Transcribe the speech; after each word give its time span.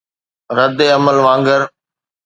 رد 0.57 0.79
عمل 0.95 1.17
وانگر 1.25 1.61